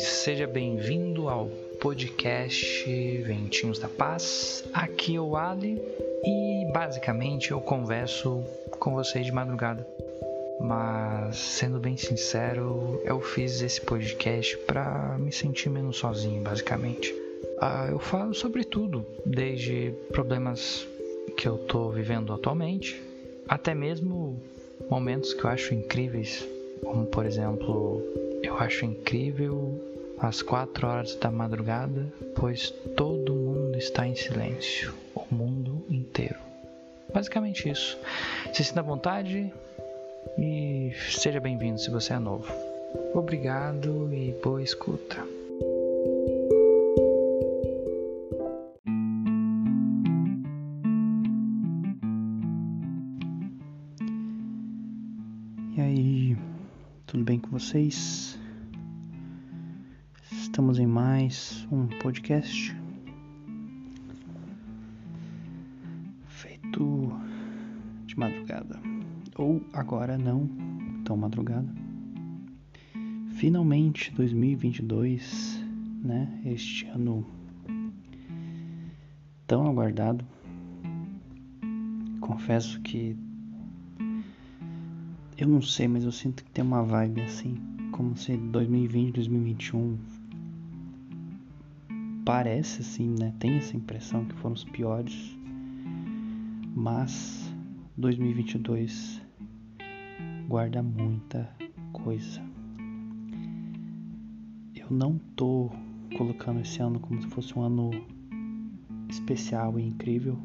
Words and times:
seja 0.00 0.46
bem-vindo 0.46 1.28
ao 1.28 1.48
podcast 1.80 2.84
Ventinhos 3.22 3.78
da 3.78 3.88
Paz. 3.88 4.64
Aqui 4.72 5.16
é 5.16 5.20
o 5.20 5.36
Ali 5.36 5.80
e 6.24 6.72
basicamente 6.72 7.50
eu 7.50 7.60
converso 7.60 8.42
com 8.78 8.94
vocês 8.94 9.24
de 9.24 9.32
madrugada. 9.32 9.86
Mas 10.60 11.36
sendo 11.36 11.78
bem 11.78 11.96
sincero, 11.96 13.00
eu 13.04 13.20
fiz 13.20 13.60
esse 13.60 13.80
podcast 13.80 14.56
para 14.58 15.16
me 15.18 15.30
sentir 15.32 15.68
menos 15.68 15.96
sozinho, 15.96 16.42
basicamente. 16.42 17.14
Ah, 17.60 17.88
eu 17.90 17.98
falo 17.98 18.34
sobre 18.34 18.64
tudo, 18.64 19.06
desde 19.24 19.92
problemas 20.12 20.86
que 21.36 21.46
eu 21.46 21.58
tô 21.58 21.90
vivendo 21.90 22.32
atualmente, 22.32 23.00
até 23.48 23.74
mesmo 23.74 24.40
momentos 24.90 25.34
que 25.34 25.44
eu 25.44 25.50
acho 25.50 25.74
incríveis, 25.74 26.46
como 26.82 27.06
por 27.06 27.26
exemplo, 27.26 28.02
eu 28.44 28.58
acho 28.58 28.84
incrível 28.84 29.80
às 30.18 30.42
quatro 30.42 30.86
horas 30.86 31.14
da 31.16 31.30
madrugada, 31.30 32.12
pois 32.36 32.70
todo 32.96 33.32
mundo 33.32 33.76
está 33.78 34.06
em 34.06 34.14
silêncio, 34.14 34.94
o 35.14 35.34
mundo 35.34 35.84
inteiro. 35.88 36.36
Basicamente 37.12 37.68
isso. 37.68 37.98
Se 38.52 38.62
sinta 38.62 38.80
à 38.80 38.82
vontade 38.82 39.52
e 40.38 40.92
seja 41.10 41.40
bem-vindo 41.40 41.78
se 41.78 41.90
você 41.90 42.12
é 42.12 42.18
novo. 42.18 42.52
Obrigado 43.14 44.12
e 44.12 44.32
boa 44.42 44.62
escuta. 44.62 45.24
E 55.76 55.80
aí, 55.80 56.36
tudo 57.14 57.24
bem 57.26 57.38
com 57.38 57.50
vocês? 57.50 58.36
Estamos 60.32 60.80
em 60.80 60.86
mais 60.86 61.64
um 61.70 61.86
podcast 61.86 62.76
feito 66.26 67.12
de 68.04 68.18
madrugada, 68.18 68.80
ou 69.36 69.64
agora 69.72 70.18
não 70.18 70.50
tão 71.04 71.16
madrugada. 71.16 71.72
Finalmente 73.36 74.10
2022, 74.10 75.64
né? 76.02 76.42
Este 76.44 76.84
ano 76.86 77.24
tão 79.46 79.68
aguardado. 79.68 80.26
Confesso 82.20 82.80
que 82.80 83.16
eu 85.36 85.48
não 85.48 85.60
sei, 85.60 85.88
mas 85.88 86.04
eu 86.04 86.12
sinto 86.12 86.44
que 86.44 86.50
tem 86.50 86.64
uma 86.64 86.82
vibe 86.84 87.22
assim, 87.22 87.56
como 87.90 88.16
se 88.16 88.36
2020, 88.36 89.14
2021 89.14 89.98
parece 92.24 92.82
assim, 92.82 93.14
né? 93.18 93.34
Tem 93.40 93.56
essa 93.56 93.76
impressão 93.76 94.24
que 94.24 94.34
foram 94.36 94.54
os 94.54 94.64
piores. 94.64 95.36
Mas 96.74 97.52
2022 97.96 99.20
guarda 100.48 100.82
muita 100.82 101.48
coisa. 101.92 102.40
Eu 104.76 104.86
não 104.90 105.18
tô 105.34 105.70
colocando 106.16 106.60
esse 106.60 106.80
ano 106.80 107.00
como 107.00 107.20
se 107.20 107.28
fosse 107.28 107.58
um 107.58 107.62
ano 107.62 107.90
especial 109.08 109.78
e 109.80 109.82
incrível, 109.82 110.38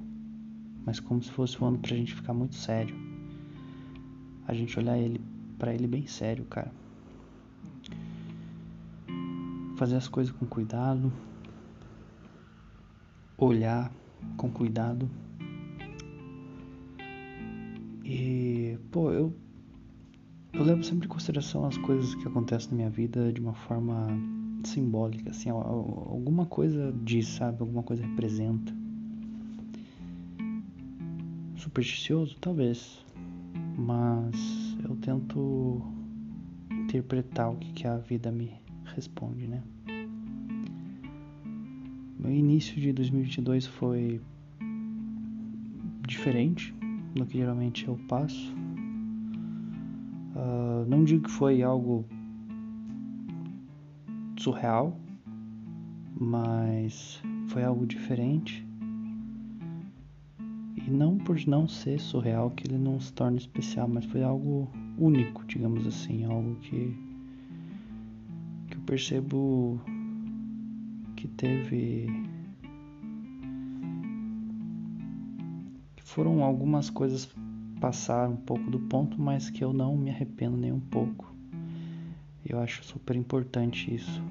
mas 0.84 1.00
como 1.00 1.22
se 1.22 1.32
fosse 1.32 1.64
um 1.64 1.68
ano 1.68 1.78
pra 1.78 1.96
gente 1.96 2.16
ficar 2.16 2.34
muito 2.34 2.56
sério 2.56 3.09
a 4.50 4.54
gente 4.54 4.80
olhar 4.80 4.98
ele 4.98 5.22
para 5.60 5.74
ele 5.74 5.88
bem 5.88 6.08
sério, 6.08 6.44
cara. 6.46 6.72
Fazer 9.78 9.96
as 9.96 10.08
coisas 10.08 10.34
com 10.34 10.46
cuidado, 10.46 11.14
olhar 13.38 13.92
com 14.36 14.50
cuidado. 14.50 15.08
E, 18.04 18.78
pô, 18.92 19.12
eu 19.12 19.36
eu 20.52 20.64
levo 20.64 20.84
sempre 20.84 21.06
em 21.06 21.10
consideração 21.10 21.64
as 21.66 21.78
coisas 21.78 22.16
que 22.16 22.28
acontecem 22.28 22.72
na 22.72 22.78
minha 22.78 22.90
vida 22.90 23.32
de 23.32 23.40
uma 23.40 23.54
forma 23.54 24.08
simbólica, 24.64 25.30
assim, 25.30 25.50
alguma 25.50 26.48
coisa 26.48 26.92
diz, 27.04 27.28
sabe? 27.28 27.62
Alguma 27.62 27.84
coisa 27.84 28.04
representa. 28.04 28.74
Supersticioso, 31.56 32.36
talvez 32.42 33.06
mas 33.80 34.78
eu 34.84 34.96
tento 34.98 35.82
interpretar 36.70 37.50
o 37.50 37.56
que, 37.56 37.72
que 37.72 37.88
a 37.88 37.98
vida 37.98 38.30
me 38.32 38.52
responde, 38.84 39.48
né? 39.48 39.64
Meu 42.20 42.32
início 42.32 42.80
de 42.80 42.92
2022 42.92 43.66
foi 43.66 44.20
diferente 46.06 46.76
do 47.16 47.26
que 47.26 47.38
geralmente 47.38 47.88
eu 47.88 47.98
passo. 48.10 48.54
Uh, 50.36 50.86
não 50.88 51.06
digo 51.06 51.24
que 51.24 51.32
foi 51.32 51.64
algo 51.64 52.06
surreal, 54.38 55.00
mas 56.20 57.22
foi 57.48 57.64
algo 57.64 57.86
diferente. 57.86 58.69
E 60.90 60.92
não 60.92 61.20
por 61.20 61.38
não 61.46 61.68
ser 61.68 62.00
surreal 62.00 62.50
que 62.50 62.66
ele 62.68 62.80
não 62.80 63.00
se 63.00 63.14
torna 63.14 63.38
especial, 63.38 63.88
mas 63.88 64.06
foi 64.06 64.24
algo 64.24 64.68
único, 64.98 65.46
digamos 65.46 65.86
assim, 65.86 66.26
algo 66.26 66.56
que 66.62 66.98
que 68.68 68.76
eu 68.76 68.82
percebo 68.88 69.80
que 71.16 71.28
teve 71.28 72.08
que 75.96 76.02
foram 76.02 76.44
algumas 76.44 76.90
coisas 76.90 77.30
passar 77.80 78.28
um 78.28 78.36
pouco 78.36 78.72
do 78.72 78.80
ponto, 78.80 79.22
mas 79.22 79.48
que 79.48 79.64
eu 79.64 79.72
não 79.72 79.96
me 79.96 80.10
arrependo 80.10 80.58
nem 80.58 80.72
um 80.72 80.80
pouco. 80.80 81.32
Eu 82.44 82.60
acho 82.60 82.84
super 82.84 83.16
importante 83.16 83.94
isso. 83.94 84.24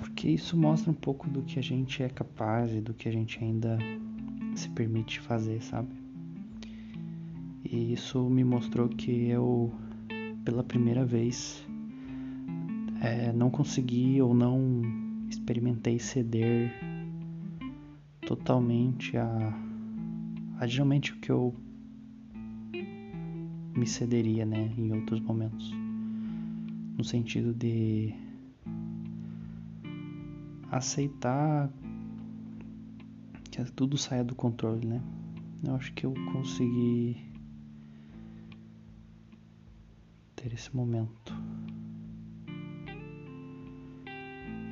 Porque 0.00 0.28
isso 0.28 0.54
mostra 0.54 0.90
um 0.90 0.94
pouco 0.94 1.30
do 1.30 1.40
que 1.40 1.58
a 1.58 1.62
gente 1.62 2.02
é 2.02 2.10
capaz 2.10 2.74
e 2.74 2.80
do 2.82 2.92
que 2.92 3.08
a 3.08 3.12
gente 3.12 3.42
ainda 3.42 3.78
se 4.58 4.68
permite 4.70 5.20
fazer, 5.20 5.62
sabe? 5.62 5.88
E 7.64 7.92
isso 7.92 8.28
me 8.28 8.42
mostrou 8.44 8.88
que 8.88 9.28
eu, 9.28 9.72
pela 10.44 10.64
primeira 10.64 11.04
vez, 11.04 11.64
é, 13.00 13.32
não 13.32 13.50
consegui 13.50 14.20
ou 14.20 14.34
não 14.34 14.82
experimentei 15.28 15.98
ceder 15.98 16.72
totalmente 18.26 19.16
a, 19.16 19.54
a 20.58 20.66
geralmente 20.66 21.12
o 21.12 21.16
que 21.16 21.30
eu 21.30 21.54
me 23.76 23.86
cederia, 23.86 24.44
né, 24.44 24.72
em 24.76 24.92
outros 24.92 25.20
momentos, 25.20 25.72
no 26.96 27.04
sentido 27.04 27.54
de 27.54 28.12
aceitar 30.70 31.70
que 33.64 33.72
tudo 33.72 33.98
saia 33.98 34.22
do 34.22 34.34
controle, 34.34 34.86
né? 34.86 35.02
Eu 35.66 35.74
acho 35.74 35.92
que 35.92 36.06
eu 36.06 36.14
consegui 36.32 37.16
ter 40.36 40.52
esse 40.52 40.74
momento. 40.74 41.34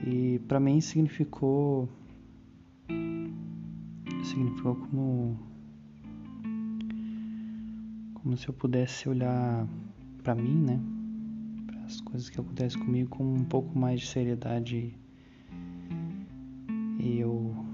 E 0.07 0.39
para 0.47 0.61
mim 0.61 0.81
significou 0.81 1.89
significou 4.23 4.77
como 4.77 5.37
como 8.15 8.37
se 8.37 8.49
eu 8.49 8.55
pudesse 8.55 9.09
olhar 9.09 9.67
para 10.23 10.35
mim, 10.35 10.61
né? 10.61 10.81
Para 11.67 11.81
as 11.87 12.01
coisas 12.01 12.31
que 12.31 12.41
acontecem 12.41 12.79
comigo 12.79 13.11
com 13.11 13.35
um 13.35 13.45
pouco 13.45 13.77
mais 13.77 14.01
de 14.01 14.07
seriedade 14.07 14.95
e 17.01 17.19
eu 17.19 17.66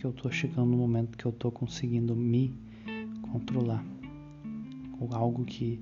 que 0.00 0.06
eu 0.06 0.14
tô 0.14 0.30
chegando 0.30 0.70
no 0.70 0.78
momento 0.78 1.18
que 1.18 1.26
eu 1.26 1.32
tô 1.32 1.52
conseguindo 1.52 2.16
me 2.16 2.58
controlar. 3.20 3.84
Ou 4.98 5.14
algo 5.14 5.44
que 5.44 5.78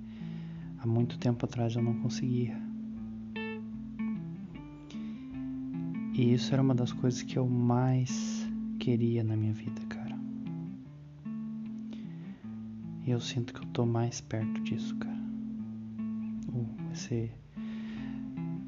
há 0.80 0.86
muito 0.88 1.16
tempo 1.18 1.46
atrás 1.46 1.76
eu 1.76 1.82
não 1.82 1.94
conseguia. 2.00 2.60
E 6.12 6.34
isso 6.34 6.52
era 6.52 6.60
uma 6.60 6.74
das 6.74 6.92
coisas 6.92 7.22
que 7.22 7.38
eu 7.38 7.46
mais 7.46 8.44
queria 8.80 9.22
na 9.22 9.36
minha 9.36 9.52
vida, 9.52 9.80
cara. 9.88 10.18
E 13.06 13.10
eu 13.12 13.20
sinto 13.20 13.54
que 13.54 13.60
eu 13.60 13.68
tô 13.68 13.86
mais 13.86 14.20
perto 14.20 14.60
disso, 14.62 14.96
cara. 14.96 15.22
Ou 16.52 16.66
esse. 16.92 17.30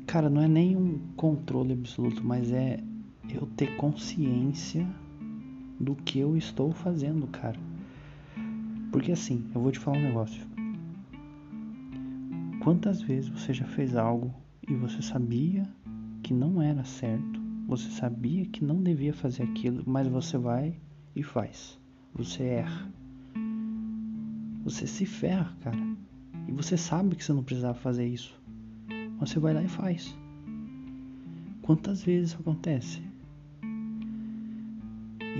Cara, 0.06 0.30
não 0.30 0.42
é 0.42 0.48
nem 0.48 0.76
um 0.76 0.96
controle 1.16 1.72
absoluto, 1.72 2.24
mas 2.24 2.52
é 2.52 2.80
eu 3.28 3.46
ter 3.56 3.74
consciência 3.76 4.86
do 5.80 5.96
que 5.96 6.18
eu 6.18 6.36
estou 6.36 6.72
fazendo, 6.72 7.26
cara. 7.26 7.58
Porque 8.92 9.12
assim, 9.12 9.50
eu 9.54 9.62
vou 9.62 9.72
te 9.72 9.78
falar 9.78 9.96
um 9.96 10.02
negócio. 10.02 10.46
Quantas 12.62 13.00
vezes 13.00 13.30
você 13.30 13.54
já 13.54 13.64
fez 13.64 13.96
algo 13.96 14.34
e 14.68 14.74
você 14.74 15.00
sabia 15.00 15.66
que 16.22 16.34
não 16.34 16.60
era 16.60 16.84
certo, 16.84 17.40
você 17.66 17.88
sabia 17.88 18.44
que 18.44 18.62
não 18.62 18.82
devia 18.82 19.14
fazer 19.14 19.44
aquilo, 19.44 19.82
mas 19.86 20.06
você 20.06 20.36
vai 20.36 20.76
e 21.16 21.22
faz. 21.22 21.78
Você 22.14 22.42
erra. 22.42 22.92
Você 24.64 24.86
se 24.86 25.06
ferra, 25.06 25.56
cara. 25.62 25.78
E 26.46 26.52
você 26.52 26.76
sabe 26.76 27.16
que 27.16 27.24
você 27.24 27.32
não 27.32 27.42
precisava 27.42 27.78
fazer 27.78 28.06
isso. 28.06 28.38
Mas 29.18 29.30
você 29.30 29.38
vai 29.38 29.54
lá 29.54 29.62
e 29.62 29.68
faz. 29.68 30.14
Quantas 31.62 32.02
vezes 32.02 32.30
isso 32.30 32.40
acontece? 32.40 33.09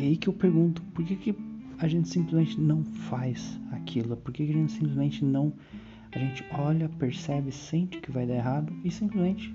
E 0.01 0.03
aí 0.03 0.17
que 0.17 0.31
eu 0.31 0.33
pergunto, 0.33 0.81
por 0.95 1.05
que, 1.05 1.15
que 1.15 1.35
a 1.79 1.87
gente 1.87 2.09
simplesmente 2.09 2.59
não 2.59 2.83
faz 2.83 3.61
aquilo? 3.71 4.17
Por 4.17 4.33
que, 4.33 4.47
que 4.47 4.51
a 4.51 4.57
gente 4.57 4.73
simplesmente 4.73 5.23
não. 5.23 5.53
A 6.11 6.19
gente 6.19 6.43
olha, 6.53 6.89
percebe, 6.89 7.53
sente 7.53 8.01
que 8.01 8.11
vai 8.11 8.27
dar 8.27 8.37
errado 8.37 8.73
e 8.83 8.91
simplesmente 8.91 9.55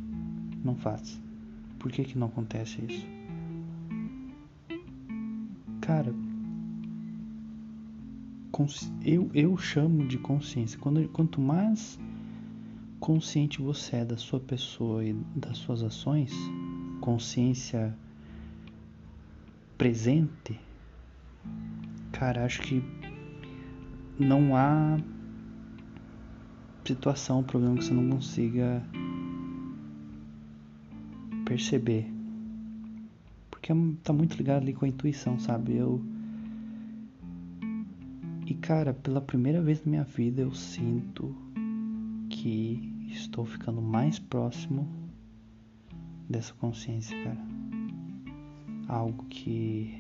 não 0.63 0.75
faz? 0.75 1.19
Por 1.79 1.91
que, 1.91 2.03
que 2.03 2.15
não 2.15 2.27
acontece 2.27 2.79
isso? 2.87 3.07
Cara, 5.81 6.13
eu, 9.03 9.31
eu 9.33 9.57
chamo 9.57 10.07
de 10.07 10.19
consciência. 10.19 10.77
Quando, 10.77 11.09
quanto 11.09 11.41
mais 11.41 11.99
consciente 12.99 13.63
você 13.63 13.95
é 13.95 14.05
da 14.05 14.15
sua 14.15 14.39
pessoa 14.39 15.03
e 15.03 15.13
das 15.35 15.57
suas 15.57 15.81
ações, 15.81 16.31
consciência 17.01 17.97
presente, 19.77 20.59
cara, 22.11 22.45
acho 22.45 22.61
que 22.61 22.83
não 24.17 24.55
há 24.55 24.97
situação, 26.85 27.43
problema 27.43 27.77
que 27.77 27.85
você 27.85 27.93
não 27.93 28.09
consiga 28.09 28.81
perceber. 31.45 32.11
Porque 33.49 33.73
tá 34.03 34.13
muito 34.13 34.35
ligado 34.37 34.61
ali 34.61 34.73
com 34.73 34.85
a 34.85 34.87
intuição, 34.87 35.39
sabe? 35.39 35.75
Eu 35.75 36.01
e 38.45 38.53
cara, 38.53 38.93
pela 38.93 39.19
primeira 39.19 39.61
vez 39.61 39.83
na 39.83 39.89
minha 39.89 40.03
vida 40.03 40.41
eu 40.41 40.53
sinto 40.53 41.35
que 42.29 43.07
estou 43.09 43.43
ficando 43.43 43.81
mais 43.81 44.19
próximo 44.19 44.87
dessa 46.29 46.53
consciência, 46.53 47.17
cara. 47.23 47.54
Algo 48.87 49.25
que 49.25 49.93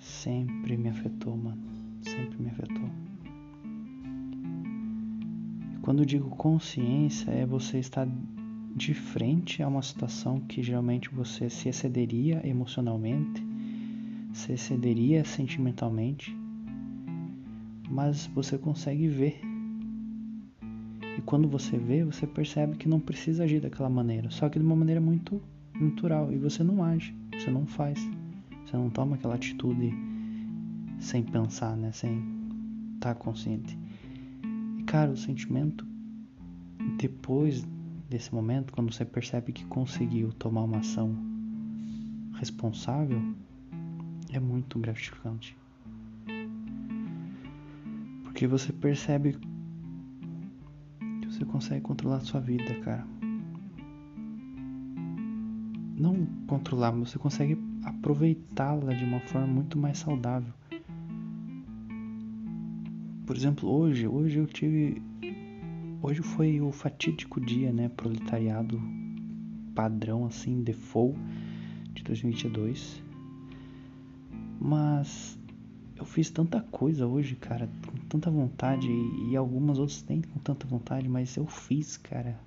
sempre 0.00 0.76
me 0.76 0.88
afetou, 0.88 1.36
mano. 1.36 1.62
Sempre 2.02 2.42
me 2.42 2.50
afetou. 2.50 2.90
Quando 5.82 6.06
digo 6.06 6.30
consciência, 6.30 7.30
é 7.30 7.44
você 7.44 7.78
estar 7.78 8.06
de 8.76 8.94
frente 8.94 9.62
a 9.62 9.68
uma 9.68 9.82
situação 9.82 10.40
que 10.40 10.62
geralmente 10.62 11.08
você 11.10 11.50
se 11.50 11.68
excederia 11.68 12.40
emocionalmente, 12.46 13.44
se 14.32 14.52
excederia 14.52 15.24
sentimentalmente 15.24 16.34
mas 17.90 18.26
você 18.28 18.56
consegue 18.56 19.08
ver. 19.08 19.40
E 21.18 21.20
quando 21.22 21.48
você 21.48 21.76
vê, 21.76 22.04
você 22.04 22.26
percebe 22.26 22.76
que 22.76 22.88
não 22.88 23.00
precisa 23.00 23.42
agir 23.42 23.60
daquela 23.60 23.90
maneira, 23.90 24.30
só 24.30 24.48
que 24.48 24.58
de 24.58 24.64
uma 24.64 24.76
maneira 24.76 25.00
muito 25.00 25.42
natural. 25.74 26.32
E 26.32 26.38
você 26.38 26.62
não 26.62 26.82
age, 26.82 27.14
você 27.32 27.50
não 27.50 27.66
faz, 27.66 27.98
você 28.64 28.76
não 28.76 28.90
toma 28.90 29.16
aquela 29.16 29.34
atitude 29.34 29.92
sem 30.98 31.22
pensar, 31.22 31.76
né? 31.76 31.92
Sem 31.92 32.22
estar 32.94 33.14
tá 33.14 33.20
consciente. 33.20 33.78
E 34.78 34.82
cara, 34.84 35.10
o 35.10 35.16
sentimento 35.16 35.86
depois 36.96 37.66
desse 38.08 38.34
momento, 38.34 38.72
quando 38.72 38.92
você 38.92 39.04
percebe 39.04 39.52
que 39.52 39.64
conseguiu 39.66 40.32
tomar 40.32 40.62
uma 40.64 40.78
ação 40.78 41.14
responsável, 42.34 43.22
é 44.30 44.40
muito 44.40 44.78
gratificante. 44.78 45.56
Porque 48.24 48.46
você 48.46 48.72
percebe 48.72 49.38
que 51.20 51.30
você 51.30 51.44
consegue 51.44 51.82
controlar 51.82 52.16
a 52.16 52.20
sua 52.20 52.40
vida, 52.40 52.74
cara. 52.80 53.19
Não 56.00 56.24
controlar, 56.46 56.92
mas 56.92 57.10
você 57.10 57.18
consegue 57.18 57.58
aproveitá-la 57.84 58.94
de 58.94 59.04
uma 59.04 59.20
forma 59.20 59.46
muito 59.46 59.76
mais 59.76 59.98
saudável. 59.98 60.50
Por 63.26 63.36
exemplo, 63.36 63.68
hoje, 63.68 64.08
hoje 64.08 64.38
eu 64.38 64.46
tive 64.46 65.02
hoje 66.02 66.22
foi 66.22 66.58
o 66.58 66.72
fatídico 66.72 67.38
dia, 67.38 67.70
né, 67.70 67.90
proletariado 67.90 68.80
padrão 69.74 70.24
assim, 70.24 70.62
default 70.62 71.18
de 71.92 72.02
2022. 72.02 73.02
Mas 74.58 75.38
eu 75.96 76.06
fiz 76.06 76.30
tanta 76.30 76.62
coisa 76.62 77.06
hoje, 77.06 77.36
cara, 77.36 77.68
com 77.86 77.98
tanta 78.08 78.30
vontade 78.30 78.88
e, 78.88 79.36
algumas 79.36 79.78
outras 79.78 80.02
nem 80.08 80.22
com 80.22 80.38
tanta 80.38 80.66
vontade, 80.66 81.06
mas 81.10 81.36
eu 81.36 81.46
fiz, 81.46 81.98
cara. 81.98 82.40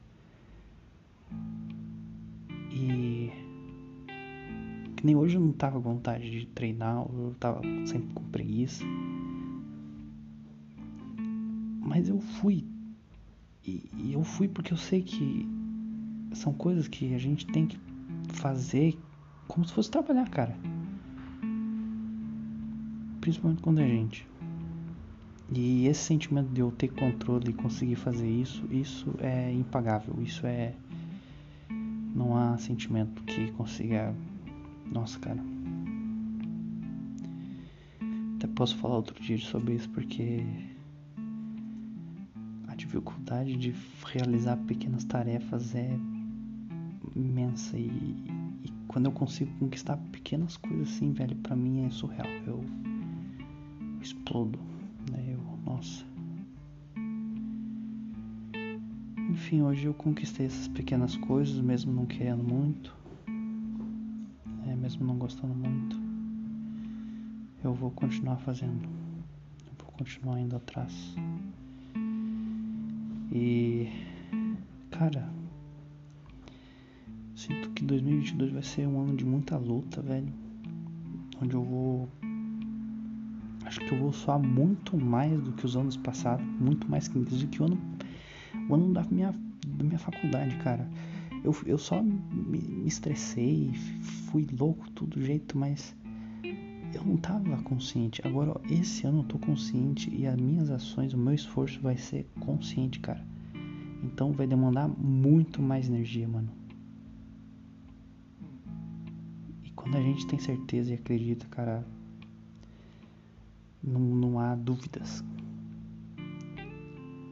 E 2.71 3.42
que 5.03 5.05
nem 5.05 5.15
hoje 5.15 5.35
eu 5.35 5.41
não 5.41 5.51
tava 5.51 5.81
com 5.81 5.93
vontade 5.93 6.31
de 6.31 6.45
treinar, 6.47 7.05
eu 7.13 7.35
tava 7.37 7.61
sempre 7.85 8.13
com 8.13 8.23
preguiça. 8.23 8.85
Mas 11.81 12.07
eu 12.07 12.21
fui. 12.21 12.65
E, 13.65 13.89
e 13.97 14.13
eu 14.13 14.23
fui 14.23 14.47
porque 14.47 14.71
eu 14.71 14.77
sei 14.77 15.01
que 15.01 15.45
são 16.31 16.53
coisas 16.53 16.87
que 16.87 17.13
a 17.13 17.17
gente 17.17 17.45
tem 17.45 17.67
que 17.67 17.77
fazer 18.29 18.97
como 19.47 19.65
se 19.65 19.73
fosse 19.73 19.91
trabalhar, 19.91 20.29
cara 20.29 20.57
principalmente 23.23 23.61
quando 23.61 23.79
é 23.79 23.87
gente. 23.87 24.27
E 25.49 25.87
esse 25.87 26.01
sentimento 26.01 26.49
de 26.49 26.59
eu 26.59 26.71
ter 26.71 26.89
controle 26.89 27.51
e 27.51 27.53
conseguir 27.53 27.95
fazer 27.95 28.29
isso, 28.29 28.65
isso 28.69 29.15
é 29.19 29.49
impagável. 29.53 30.13
Isso 30.21 30.45
é. 30.45 30.73
Não 32.13 32.35
há 32.35 32.57
sentimento 32.57 33.23
que 33.23 33.49
consiga. 33.53 34.13
Nossa, 34.93 35.19
cara. 35.19 35.43
Até 38.35 38.47
posso 38.47 38.77
falar 38.77 38.97
outro 38.97 39.21
dia 39.21 39.37
sobre 39.39 39.73
isso 39.73 39.89
porque. 39.89 40.45
A 42.67 42.75
dificuldade 42.75 43.55
de 43.55 43.73
realizar 44.05 44.57
pequenas 44.57 45.03
tarefas 45.03 45.75
é 45.75 45.97
imensa 47.15 47.77
e, 47.77 47.87
e 48.63 48.73
quando 48.87 49.05
eu 49.05 49.11
consigo 49.11 49.51
conquistar 49.59 49.97
pequenas 50.11 50.57
coisas 50.57 50.89
assim, 50.89 51.11
velho, 51.11 51.35
para 51.37 51.55
mim 51.55 51.85
é 51.85 51.89
surreal. 51.89 52.27
Eu 52.45 52.63
explodo, 54.01 54.59
né? 55.11 55.23
Eu, 55.33 55.39
nossa. 55.65 56.03
Enfim, 59.29 59.61
hoje 59.61 59.85
eu 59.85 59.93
conquistei 59.93 60.47
essas 60.47 60.67
pequenas 60.67 61.15
coisas, 61.15 61.59
mesmo 61.59 61.93
não 61.93 62.05
querendo 62.05 62.43
muito? 62.43 63.02
Mesmo 64.83 65.07
não 65.07 65.15
gostando 65.15 65.55
muito. 65.55 65.97
Eu 67.63 67.73
vou 67.73 67.89
continuar 67.91 68.35
fazendo, 68.35 68.83
eu 69.65 69.71
vou 69.79 69.89
continuar 69.93 70.37
indo 70.41 70.57
atrás. 70.57 71.15
E, 73.31 73.87
cara, 74.91 75.29
sinto 77.33 77.69
que 77.69 77.85
2022 77.85 78.51
vai 78.51 78.61
ser 78.61 78.85
um 78.85 78.99
ano 78.99 79.15
de 79.15 79.23
muita 79.23 79.57
luta, 79.57 80.01
velho. 80.01 80.33
Onde 81.41 81.53
eu 81.53 81.63
vou 81.63 82.09
acho 83.65 83.79
que 83.79 83.93
eu 83.93 83.97
vou 83.97 84.11
soar 84.11 84.37
muito 84.37 84.97
mais 84.97 85.41
do 85.41 85.53
que 85.53 85.65
os 85.65 85.77
anos 85.77 85.95
passados, 85.95 86.45
muito 86.59 86.91
mais 86.91 87.07
que 87.07 87.17
do 87.17 87.47
que 87.47 87.61
o 87.61 87.65
ano, 87.65 87.81
o 88.67 88.75
ano 88.75 88.93
da 88.93 89.03
minha, 89.09 89.33
da 89.65 89.83
minha 89.85 89.97
faculdade, 89.97 90.57
cara. 90.57 90.85
Eu, 91.43 91.55
eu 91.65 91.77
só 91.77 92.01
me, 92.01 92.59
me 92.59 92.87
estressei, 92.87 93.71
fui 94.29 94.47
louco 94.57 94.89
todo 94.91 95.21
jeito, 95.21 95.57
mas 95.57 95.95
eu 96.93 97.03
não 97.03 97.17
tava 97.17 97.61
consciente. 97.63 98.25
Agora, 98.25 98.59
esse 98.69 99.05
ano 99.05 99.19
eu 99.19 99.23
tô 99.25 99.37
consciente 99.39 100.09
e 100.13 100.25
as 100.25 100.39
minhas 100.39 100.69
ações, 100.69 101.13
o 101.13 101.17
meu 101.17 101.33
esforço 101.33 101.81
vai 101.81 101.97
ser 101.97 102.25
consciente, 102.39 102.99
cara. 102.99 103.25
Então 104.03 104.31
vai 104.31 104.47
demandar 104.47 104.87
muito 104.87 105.61
mais 105.61 105.87
energia, 105.87 106.27
mano. 106.27 106.49
E 109.63 109.71
quando 109.71 109.97
a 109.97 110.01
gente 110.01 110.27
tem 110.27 110.39
certeza 110.39 110.91
e 110.91 110.93
acredita, 110.93 111.45
cara, 111.47 111.85
não, 113.83 113.99
não 113.99 114.39
há 114.39 114.55
dúvidas. 114.55 115.23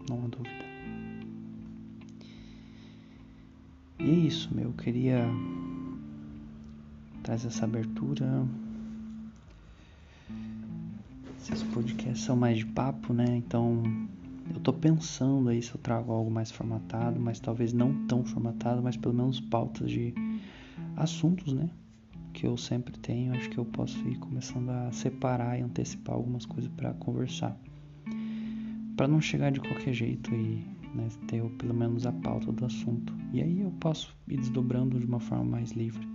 Não 0.09 0.25
há 0.25 0.27
dúvida. 0.27 0.60
E 4.03 4.09
é 4.09 4.13
isso, 4.13 4.49
meu. 4.53 4.65
Eu 4.65 4.73
queria 4.73 5.23
trazer 7.21 7.47
essa 7.47 7.65
abertura. 7.65 8.47
Esses 11.37 11.61
podcasts 11.63 12.23
são 12.23 12.35
mais 12.35 12.57
de 12.57 12.65
papo, 12.65 13.13
né? 13.13 13.37
Então 13.37 13.83
eu 14.51 14.59
tô 14.59 14.73
pensando 14.73 15.49
aí 15.49 15.61
se 15.61 15.73
eu 15.73 15.79
trago 15.79 16.11
algo 16.11 16.31
mais 16.31 16.49
formatado, 16.49 17.19
mas 17.19 17.39
talvez 17.39 17.73
não 17.73 18.07
tão 18.07 18.23
formatado, 18.23 18.81
mas 18.81 18.97
pelo 18.97 19.13
menos 19.13 19.39
pautas 19.39 19.91
de 19.91 20.13
assuntos, 20.97 21.53
né? 21.53 21.69
Que 22.33 22.47
eu 22.47 22.57
sempre 22.57 22.97
tenho, 22.97 23.33
acho 23.35 23.49
que 23.49 23.57
eu 23.57 23.65
posso 23.65 23.97
ir 24.07 24.17
começando 24.17 24.69
a 24.69 24.91
separar 24.91 25.59
e 25.59 25.61
antecipar 25.61 26.15
algumas 26.15 26.45
coisas 26.45 26.71
para 26.75 26.93
conversar. 26.93 27.55
Para 28.97 29.07
não 29.07 29.21
chegar 29.21 29.51
de 29.51 29.59
qualquer 29.59 29.93
jeito 29.93 30.33
e 30.33 30.65
né, 30.93 31.07
ter 31.27 31.43
pelo 31.51 31.73
menos 31.73 32.05
a 32.05 32.11
pauta 32.11 32.51
do 32.51 32.65
assunto. 32.65 33.13
E 33.33 33.41
aí 33.41 33.61
eu 33.61 33.71
posso 33.79 34.15
ir 34.27 34.37
desdobrando 34.37 34.99
de 34.99 35.05
uma 35.05 35.19
forma 35.19 35.45
mais 35.45 35.71
livre. 35.71 36.07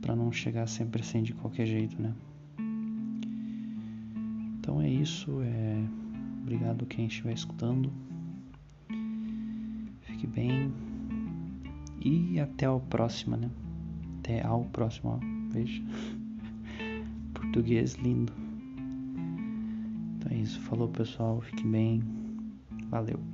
Para 0.00 0.16
não 0.16 0.32
chegar 0.32 0.66
sempre 0.66 1.02
assim 1.02 1.22
de 1.22 1.34
qualquer 1.34 1.66
jeito, 1.66 2.00
né? 2.00 2.14
Então 4.58 4.80
é 4.80 4.88
isso. 4.88 5.40
É... 5.42 5.84
Obrigado 6.42 6.86
quem 6.86 7.06
estiver 7.06 7.32
escutando. 7.32 7.92
Fique 10.02 10.26
bem. 10.26 10.72
E 12.02 12.40
até 12.40 12.68
o 12.68 12.80
próximo, 12.80 13.36
né? 13.36 13.50
Até 14.18 14.44
ao 14.44 14.64
próximo, 14.66 15.10
ó. 15.10 15.52
Veja. 15.52 15.82
Português 17.34 17.94
lindo. 17.94 18.32
Então 20.16 20.32
é 20.32 20.36
isso. 20.36 20.60
Falou 20.60 20.88
pessoal. 20.88 21.40
Fique 21.40 21.66
bem. 21.66 22.19
Valeu. 22.90 23.29